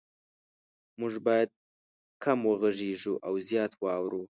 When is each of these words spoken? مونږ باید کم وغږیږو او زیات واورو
مونږ 0.99 1.13
باید 1.27 1.49
کم 2.23 2.39
وغږیږو 2.49 3.13
او 3.27 3.33
زیات 3.47 3.71
واورو 3.81 4.21